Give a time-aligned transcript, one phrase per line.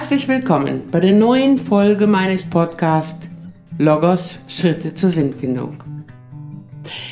[0.00, 3.28] Herzlich willkommen bei der neuen Folge meines Podcasts
[3.76, 5.76] Logos Schritte zur Sinnfindung.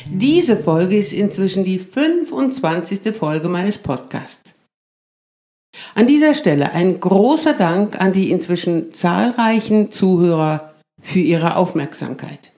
[0.07, 3.15] Diese Folge ist inzwischen die 25.
[3.15, 4.55] Folge meines Podcasts.
[5.93, 12.53] An dieser Stelle ein großer Dank an die inzwischen zahlreichen Zuhörer für ihre Aufmerksamkeit.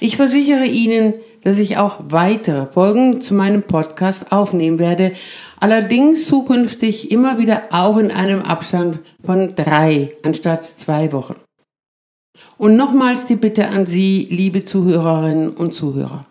[0.00, 5.12] Ich versichere Ihnen, dass ich auch weitere Folgen zu meinem Podcast aufnehmen werde,
[5.58, 11.36] allerdings zukünftig immer wieder auch in einem Abstand von drei anstatt zwei Wochen.
[12.58, 16.26] Und nochmals die Bitte an Sie, liebe Zuhörerinnen und Zuhörer.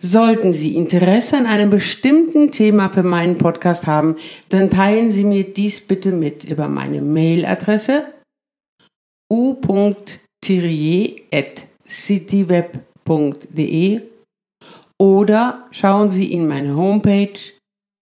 [0.00, 4.16] Sollten Sie Interesse an einem bestimmten Thema für meinen Podcast haben,
[4.48, 8.04] dann teilen Sie mir dies bitte mit über meine Mailadresse
[11.88, 14.02] u.thierrier.cityweb.de
[15.00, 17.38] oder schauen Sie in meine Homepage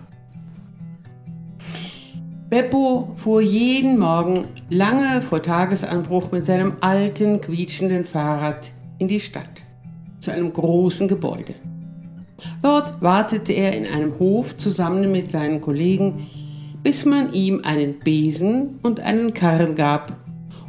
[2.50, 9.64] Beppo fuhr jeden Morgen lange vor Tagesanbruch mit seinem alten, quietschenden Fahrrad in die Stadt,
[10.20, 11.56] zu einem großen Gebäude.
[12.62, 16.28] Dort wartete er in einem Hof zusammen mit seinen Kollegen,
[16.84, 20.18] bis man ihm einen Besen und einen Karren gab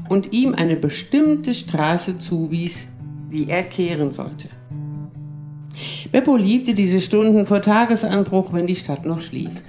[0.09, 2.87] und ihm eine bestimmte Straße zuwies,
[3.33, 4.49] die er kehren sollte.
[6.13, 9.63] Beppo liebte diese Stunden vor Tagesanbruch, wenn die Stadt noch schlief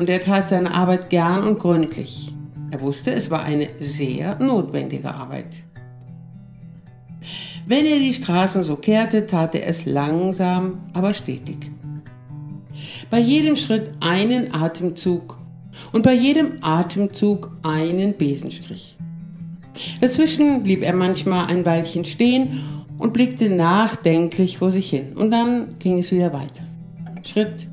[0.00, 2.32] und er tat seine Arbeit gern und gründlich.
[2.70, 5.62] Er wusste, es war eine sehr notwendige Arbeit.
[7.66, 11.70] Wenn er die Straßen so kehrte, tat er es langsam, aber stetig.
[13.10, 15.38] Bei jedem Schritt einen Atemzug
[15.92, 18.96] und bei jedem Atemzug einen Besenstrich.
[20.00, 22.62] Dazwischen blieb er manchmal ein Weilchen stehen
[23.00, 25.14] und blickte nachdenklich vor sich hin.
[25.16, 26.62] Und dann ging es wieder weiter.
[27.24, 27.66] Schritt,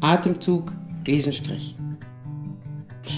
[0.00, 0.72] Atemzug,
[1.04, 1.76] Besenstrich.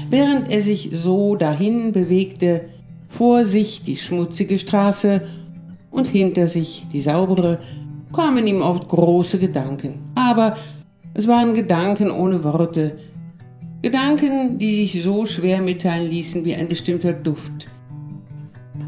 [0.09, 2.71] Während er sich so dahin bewegte,
[3.09, 5.23] vor sich die schmutzige Straße
[5.91, 7.59] und hinter sich die saubere,
[8.13, 9.97] kamen ihm oft große Gedanken.
[10.15, 10.57] Aber
[11.13, 12.99] es waren Gedanken ohne Worte.
[13.83, 17.69] Gedanken, die sich so schwer mitteilen ließen wie ein bestimmter Duft,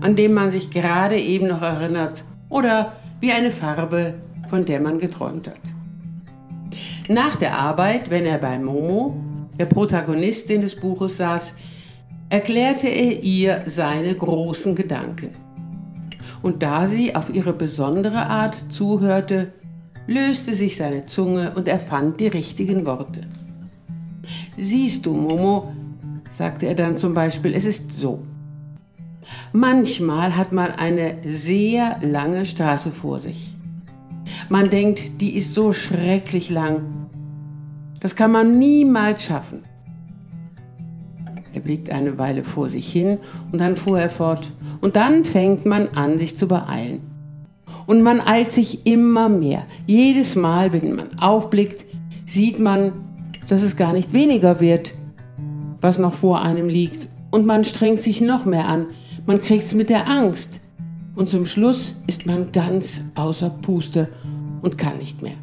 [0.02, 4.14] an dem man sich gerade eben noch erinnert oder wie eine Farbe,
[4.50, 5.60] von der man geträumt hat.
[7.08, 9.16] Nach der Arbeit, wenn er bei Momo,
[9.58, 11.54] der Protagonistin des Buches, saß,
[12.28, 15.30] erklärte er ihr seine großen Gedanken.
[16.42, 19.52] Und da sie auf ihre besondere Art zuhörte,
[20.06, 23.20] löste sich seine Zunge und er fand die richtigen Worte.
[24.56, 25.72] Siehst du, Momo,
[26.30, 28.24] sagte er dann zum Beispiel, es ist so.
[29.52, 33.54] Manchmal hat man eine sehr lange Straße vor sich.
[34.48, 37.08] Man denkt, die ist so schrecklich lang.
[38.00, 39.64] Das kann man niemals schaffen.
[41.54, 43.18] Er blickt eine Weile vor sich hin
[43.50, 44.50] und dann fuhr er fort.
[44.80, 47.02] Und dann fängt man an, sich zu beeilen.
[47.86, 49.64] Und man eilt sich immer mehr.
[49.86, 51.84] Jedes Mal, wenn man aufblickt,
[52.26, 52.92] sieht man,
[53.48, 54.94] dass es gar nicht weniger wird,
[55.80, 57.08] was noch vor einem liegt.
[57.30, 58.86] Und man strengt sich noch mehr an.
[59.26, 60.60] Man kriegt es mit der Angst.
[61.14, 64.08] Und zum Schluss ist man ganz außer Puste
[64.62, 65.34] und kann nicht mehr.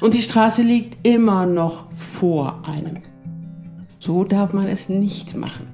[0.00, 3.02] Und die Straße liegt immer noch vor einem.
[3.98, 5.66] So darf man es nicht machen.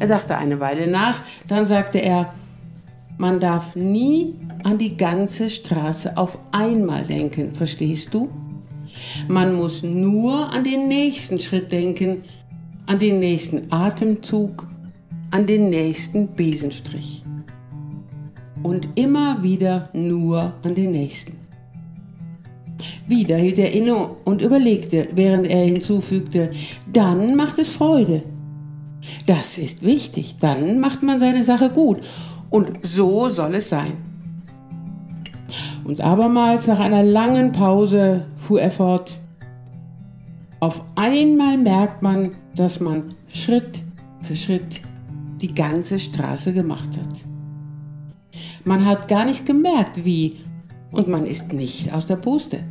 [0.00, 2.34] Er dachte eine Weile nach, dann sagte er,
[3.16, 8.28] man darf nie an die ganze Straße auf einmal denken, verstehst du?
[9.28, 12.24] Man muss nur an den nächsten Schritt denken,
[12.86, 14.66] an den nächsten Atemzug,
[15.30, 17.22] an den nächsten Besenstrich
[18.62, 21.36] und immer wieder nur an den nächsten.
[23.06, 23.94] Wieder hielt er inne
[24.24, 26.50] und überlegte, während er hinzufügte,
[26.92, 28.22] dann macht es Freude.
[29.26, 31.98] Das ist wichtig, dann macht man seine Sache gut
[32.50, 33.92] und so soll es sein.
[35.84, 39.18] Und abermals nach einer langen Pause fuhr er fort,
[40.60, 43.82] auf einmal merkt man, dass man Schritt
[44.22, 44.80] für Schritt
[45.40, 47.24] die ganze Straße gemacht hat.
[48.64, 50.36] Man hat gar nicht gemerkt, wie,
[50.90, 52.64] und man ist nicht aus der Puste.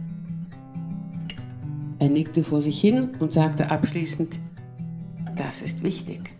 [1.99, 4.39] Er nickte vor sich hin und sagte abschließend,
[5.35, 6.31] das ist wichtig.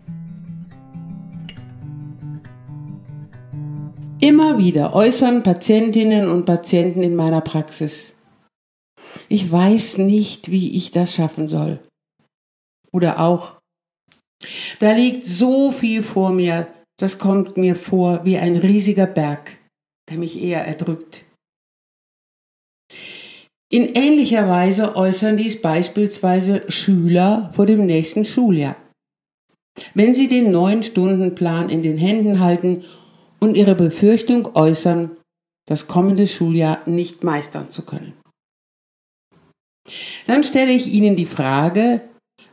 [4.20, 8.12] Immer wieder äußern Patientinnen und Patienten in meiner Praxis,
[9.28, 11.80] ich weiß nicht, wie ich das schaffen soll.
[12.92, 13.57] Oder auch,
[14.78, 16.68] da liegt so viel vor mir,
[16.98, 19.56] das kommt mir vor wie ein riesiger Berg,
[20.10, 21.24] der mich eher erdrückt.
[23.70, 28.76] In ähnlicher Weise äußern dies beispielsweise Schüler vor dem nächsten Schuljahr.
[29.94, 32.84] Wenn sie den neuen Stundenplan in den Händen halten
[33.38, 35.16] und ihre Befürchtung äußern,
[35.66, 38.14] das kommende Schuljahr nicht meistern zu können.
[40.26, 42.00] Dann stelle ich Ihnen die Frage,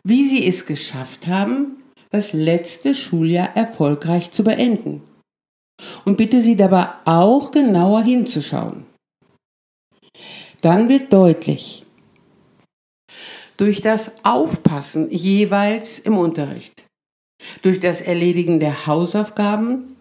[0.05, 5.01] wie Sie es geschafft haben, das letzte Schuljahr erfolgreich zu beenden.
[6.05, 8.85] Und bitte Sie dabei auch genauer hinzuschauen.
[10.61, 11.85] Dann wird deutlich,
[13.57, 16.85] durch das Aufpassen jeweils im Unterricht,
[17.63, 19.95] durch das Erledigen der Hausaufgaben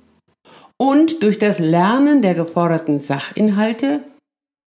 [0.77, 4.05] und durch das Lernen der geforderten Sachinhalte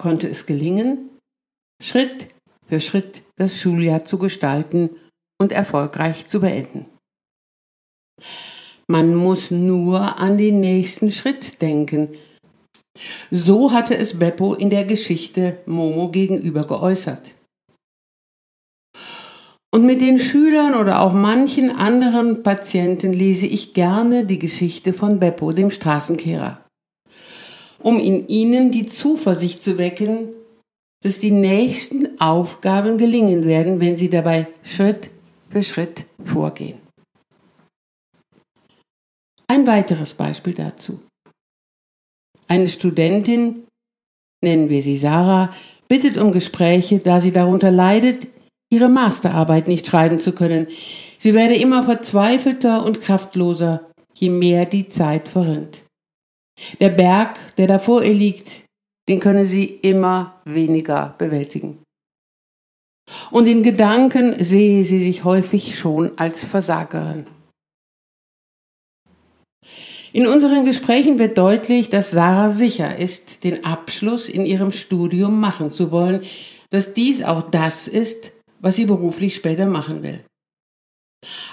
[0.02, 1.10] konnte es gelingen,
[1.81, 2.30] Schritt
[2.68, 4.90] für Schritt das Schuljahr zu gestalten
[5.41, 6.86] und erfolgreich zu beenden.
[8.88, 12.09] Man muss nur an den nächsten Schritt denken.
[13.31, 17.33] So hatte es Beppo in der Geschichte Momo gegenüber geäußert.
[19.71, 25.19] Und mit den Schülern oder auch manchen anderen Patienten lese ich gerne die Geschichte von
[25.19, 26.65] Beppo, dem Straßenkehrer,
[27.77, 30.30] um in ihnen die Zuversicht zu wecken,
[31.03, 35.12] dass die nächsten Aufgaben gelingen werden, wenn sie dabei Schritt
[35.50, 36.80] für Schritt vorgehen.
[39.48, 41.01] Ein weiteres Beispiel dazu.
[42.48, 43.66] Eine Studentin,
[44.44, 45.51] nennen wir sie Sarah,
[45.88, 48.28] bittet um Gespräche, da sie darunter leidet,
[48.72, 50.68] ihre Masterarbeit nicht schreiben zu können.
[51.18, 55.84] Sie werde immer verzweifelter und kraftloser, je mehr die Zeit verrinnt.
[56.80, 58.66] Der Berg, der davor ihr liegt,
[59.07, 61.80] den könne sie immer weniger bewältigen.
[63.31, 67.25] Und in Gedanken sehe sie sich häufig schon als Versagerin.
[70.11, 75.69] In unseren Gesprächen wird deutlich, dass Sarah sicher ist, den Abschluss in ihrem Studium machen
[75.69, 76.21] zu wollen,
[76.71, 80.23] dass dies auch das ist, was sie beruflich später machen will.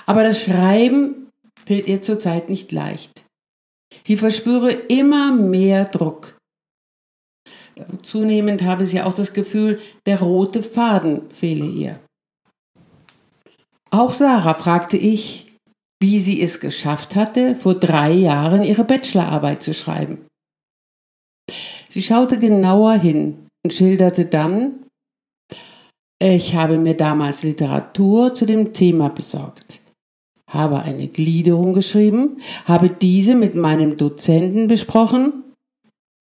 [0.06, 1.28] Aber das Schreiben
[1.66, 3.24] fällt ihr zurzeit nicht leicht.
[4.06, 6.35] Sie verspüre immer mehr Druck.
[8.02, 12.00] Zunehmend habe sie auch das Gefühl, der rote Faden fehle ihr.
[13.90, 15.46] Auch Sarah fragte ich,
[16.00, 20.26] wie sie es geschafft hatte, vor drei Jahren ihre Bachelorarbeit zu schreiben.
[21.88, 24.84] Sie schaute genauer hin und schilderte dann,
[26.22, 29.80] ich habe mir damals Literatur zu dem Thema besorgt,
[30.50, 35.44] habe eine Gliederung geschrieben, habe diese mit meinem Dozenten besprochen,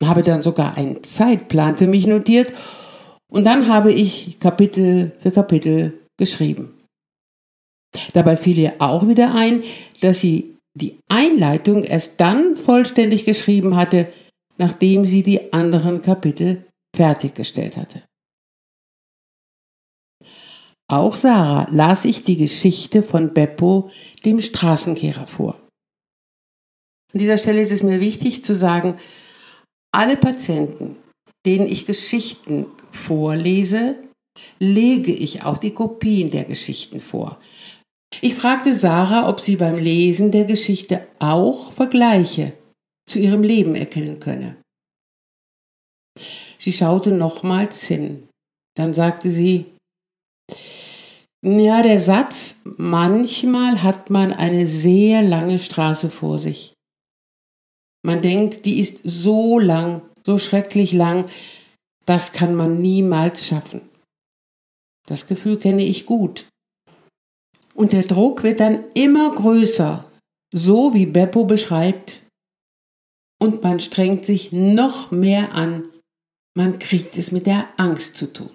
[0.03, 2.53] habe dann sogar einen Zeitplan für mich notiert
[3.31, 6.73] und dann habe ich Kapitel für Kapitel geschrieben.
[8.13, 9.63] Dabei fiel ihr auch wieder ein,
[10.01, 14.11] dass sie die Einleitung erst dann vollständig geschrieben hatte,
[14.57, 16.65] nachdem sie die anderen Kapitel
[16.95, 18.03] fertiggestellt hatte.
[20.87, 23.89] Auch Sarah las ich die Geschichte von Beppo,
[24.23, 25.59] dem Straßenkehrer, vor.
[27.13, 28.99] An dieser Stelle ist es mir wichtig zu sagen,
[29.95, 30.97] alle Patienten,
[31.45, 33.95] denen ich Geschichten vorlese,
[34.59, 37.39] lege ich auch die Kopien der Geschichten vor.
[38.21, 42.53] Ich fragte Sarah, ob sie beim Lesen der Geschichte auch Vergleiche
[43.07, 44.57] zu ihrem Leben erkennen könne.
[46.57, 48.27] Sie schaute nochmals hin.
[48.75, 49.65] Dann sagte sie,
[51.41, 56.74] ja, der Satz, manchmal hat man eine sehr lange Straße vor sich.
[58.05, 61.25] Man denkt, die ist so lang, so schrecklich lang,
[62.05, 63.81] das kann man niemals schaffen.
[65.07, 66.45] Das Gefühl kenne ich gut.
[67.73, 70.05] Und der Druck wird dann immer größer,
[70.53, 72.21] so wie Beppo beschreibt.
[73.41, 75.87] Und man strengt sich noch mehr an.
[76.55, 78.51] Man kriegt es mit der Angst zu tun.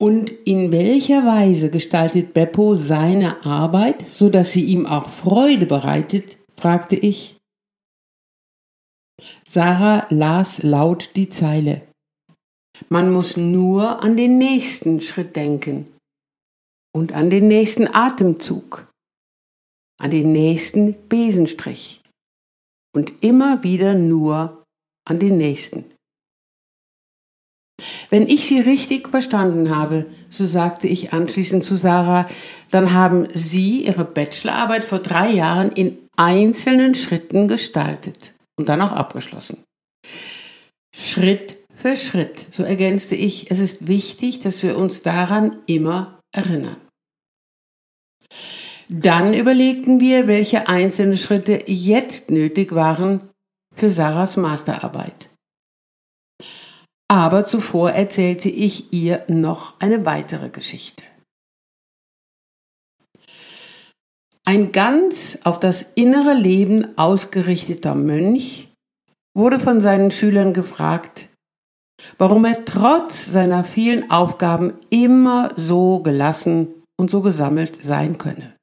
[0.00, 6.96] Und in welcher Weise gestaltet Beppo seine Arbeit, sodass sie ihm auch Freude bereitet, fragte
[6.96, 7.36] ich.
[9.44, 11.82] Sarah las laut die Zeile.
[12.88, 15.88] Man muss nur an den nächsten Schritt denken
[16.94, 18.88] und an den nächsten Atemzug,
[19.98, 22.02] an den nächsten Besenstrich
[22.94, 24.64] und immer wieder nur
[25.06, 25.86] an den nächsten.
[28.08, 32.28] Wenn ich Sie richtig verstanden habe, so sagte ich anschließend zu Sarah,
[32.70, 38.32] dann haben Sie Ihre Bachelorarbeit vor drei Jahren in einzelnen Schritten gestaltet.
[38.58, 39.62] und dann auch abgeschlossen.
[40.94, 46.76] Schritt für Schritt, so ergänzte ich, es ist wichtig, dass wir uns daran immer erinnern.
[48.88, 53.28] Dann überlegten wir, welche einzelnen Schritte jetzt nötig waren
[53.74, 55.28] für Sarahs Masterarbeit.
[57.08, 61.04] Aber zuvor erzählte ich ihr noch eine weitere Geschichte.
[64.48, 68.72] Ein ganz auf das innere Leben ausgerichteter Mönch
[69.36, 71.28] wurde von seinen Schülern gefragt,
[72.16, 78.56] warum er trotz seiner vielen Aufgaben immer so gelassen und so gesammelt sein könne.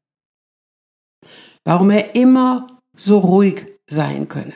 [1.66, 4.54] Warum er immer so ruhig sein könne.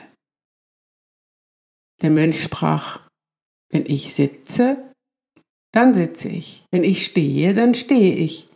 [2.00, 3.06] Der Mönch sprach,
[3.70, 4.92] wenn ich sitze,
[5.72, 6.64] dann sitze ich.
[6.70, 8.48] Wenn ich stehe, dann stehe ich.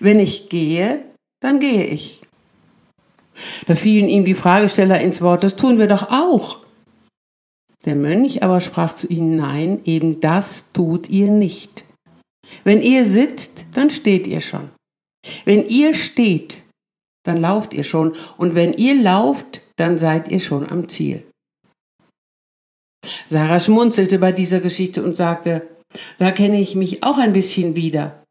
[0.00, 1.11] Wenn ich gehe,
[1.42, 2.22] dann gehe ich.
[3.66, 6.58] Da fielen ihm die Fragesteller ins Wort, das tun wir doch auch.
[7.84, 11.84] Der Mönch aber sprach zu ihnen, nein, eben das tut ihr nicht.
[12.64, 14.70] Wenn ihr sitzt, dann steht ihr schon.
[15.44, 16.62] Wenn ihr steht,
[17.24, 18.14] dann lauft ihr schon.
[18.36, 21.24] Und wenn ihr lauft, dann seid ihr schon am Ziel.
[23.26, 25.68] Sarah schmunzelte bei dieser Geschichte und sagte,
[26.18, 28.21] da kenne ich mich auch ein bisschen wieder.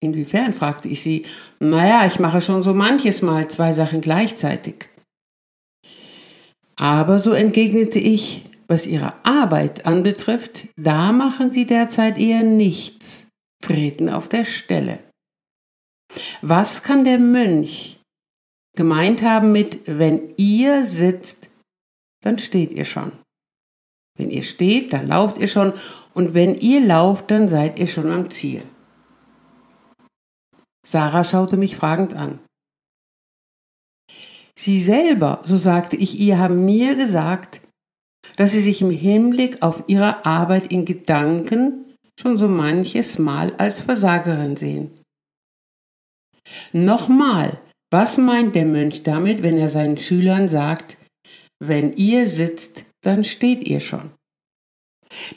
[0.00, 0.52] Inwiefern?
[0.52, 1.24] fragte ich sie.
[1.58, 4.88] Naja, ich mache schon so manches Mal zwei Sachen gleichzeitig.
[6.76, 13.26] Aber so entgegnete ich, was ihre Arbeit anbetrifft, da machen sie derzeit eher nichts,
[13.60, 15.00] treten auf der Stelle.
[16.42, 17.98] Was kann der Mönch
[18.76, 21.50] gemeint haben mit, wenn ihr sitzt,
[22.22, 23.12] dann steht ihr schon.
[24.16, 25.72] Wenn ihr steht, dann lauft ihr schon
[26.14, 28.62] und wenn ihr lauft, dann seid ihr schon am Ziel.
[30.88, 32.38] Sarah schaute mich fragend an.
[34.58, 37.60] Sie selber, so sagte ich ihr, haben mir gesagt,
[38.36, 43.80] dass sie sich im Hinblick auf ihre Arbeit in Gedanken schon so manches Mal als
[43.80, 44.90] Versagerin sehen.
[46.72, 50.96] Nochmal, was meint der Mönch damit, wenn er seinen Schülern sagt,
[51.62, 54.10] wenn ihr sitzt, dann steht ihr schon.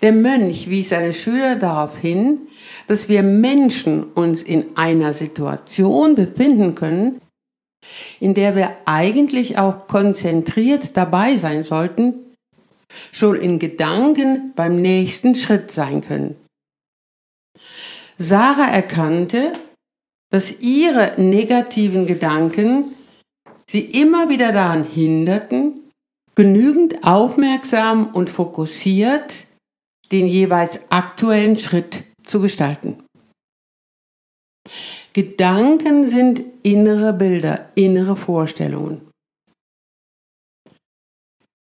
[0.02, 2.42] Der Mönch wies seine Schüler darauf hin,
[2.88, 7.22] dass wir Menschen uns in einer Situation befinden können,
[8.20, 12.16] in der wir eigentlich auch konzentriert dabei sein sollten,
[13.12, 16.36] schon in Gedanken beim nächsten Schritt sein können.
[18.18, 19.54] Sarah erkannte,
[20.32, 22.96] dass ihre negativen Gedanken
[23.68, 25.80] sie immer wieder daran hinderten,
[26.36, 29.46] genügend aufmerksam und fokussiert
[30.12, 33.04] den jeweils aktuellen Schritt zu gestalten.
[35.14, 39.10] Gedanken sind innere Bilder, innere Vorstellungen.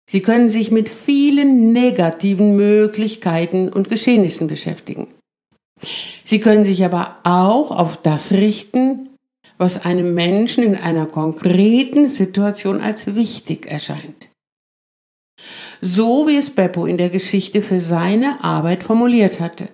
[0.10, 5.08] Sie können sich mit vielen negativen Möglichkeiten und Geschehnissen beschäftigen.
[6.24, 9.10] Sie können sich aber auch auf das richten,
[9.58, 14.30] was einem Menschen in einer konkreten Situation als wichtig erscheint
[15.86, 19.70] so wie es Beppo in der Geschichte für seine Arbeit formuliert hatte.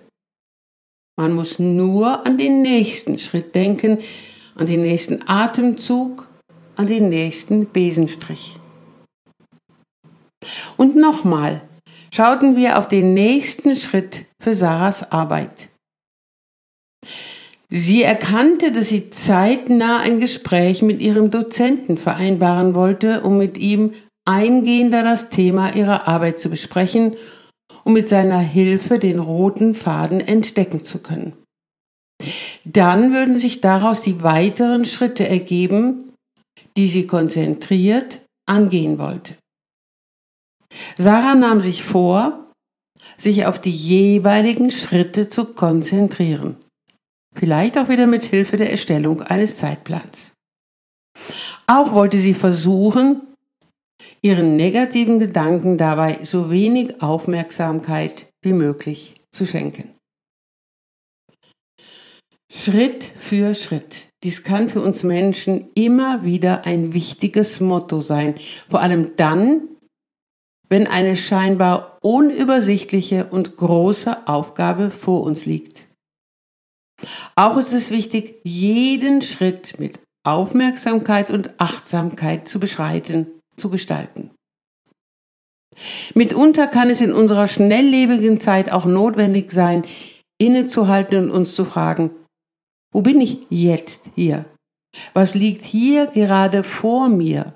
[1.18, 3.98] Man muss nur an den nächsten Schritt denken,
[4.54, 6.28] an den nächsten Atemzug,
[6.76, 8.58] an den nächsten Besenstrich.
[10.76, 11.62] Und nochmal
[12.12, 15.70] schauten wir auf den nächsten Schritt für Sarahs Arbeit.
[17.70, 23.94] Sie erkannte, dass sie zeitnah ein Gespräch mit ihrem Dozenten vereinbaren wollte, um mit ihm
[24.24, 27.16] eingehender das Thema ihrer Arbeit zu besprechen,
[27.84, 31.34] um mit seiner Hilfe den roten Faden entdecken zu können.
[32.64, 36.12] Dann würden sich daraus die weiteren Schritte ergeben,
[36.76, 39.34] die sie konzentriert angehen wollte.
[40.96, 42.50] Sarah nahm sich vor,
[43.18, 46.56] sich auf die jeweiligen Schritte zu konzentrieren.
[47.34, 50.32] Vielleicht auch wieder mit Hilfe der Erstellung eines Zeitplans.
[51.66, 53.31] Auch wollte sie versuchen,
[54.22, 59.94] ihren negativen Gedanken dabei so wenig Aufmerksamkeit wie möglich zu schenken.
[62.50, 64.08] Schritt für Schritt.
[64.22, 68.34] Dies kann für uns Menschen immer wieder ein wichtiges Motto sein,
[68.68, 69.68] vor allem dann,
[70.68, 75.86] wenn eine scheinbar unübersichtliche und große Aufgabe vor uns liegt.
[77.34, 84.30] Auch ist es wichtig, jeden Schritt mit Aufmerksamkeit und Achtsamkeit zu beschreiten zu gestalten.
[86.14, 89.84] Mitunter kann es in unserer schnelllebigen Zeit auch notwendig sein,
[90.38, 92.10] innezuhalten und uns zu fragen,
[92.92, 94.44] wo bin ich jetzt hier?
[95.14, 97.54] Was liegt hier gerade vor mir?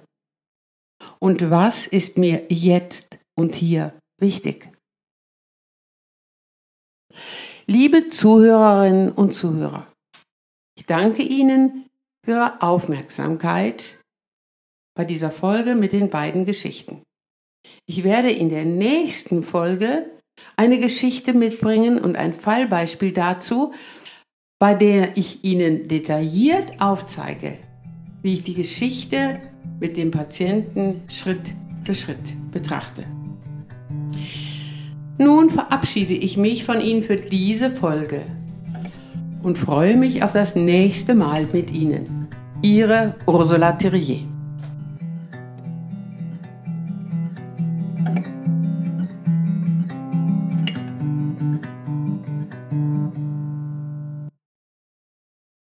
[1.18, 4.70] und was ist mir jetzt und hier wichtig.
[7.66, 9.92] Liebe Zuhörerinnen und Zuhörer,
[10.76, 11.88] ich danke Ihnen
[12.24, 13.98] für Ihre Aufmerksamkeit
[14.96, 17.02] bei dieser Folge mit den beiden Geschichten.
[17.86, 20.06] Ich werde in der nächsten Folge
[20.56, 23.72] eine Geschichte mitbringen und ein Fallbeispiel dazu,
[24.58, 27.58] bei der ich Ihnen detailliert aufzeige,
[28.22, 29.40] wie ich die Geschichte
[29.78, 31.52] mit dem Patienten Schritt
[31.84, 33.04] für Schritt betrachte.
[35.18, 38.22] Nun verabschiede ich mich von Ihnen für diese Folge
[39.42, 42.28] und freue mich auf das nächste Mal mit Ihnen.
[42.62, 44.35] Ihre Ursula Thierrier.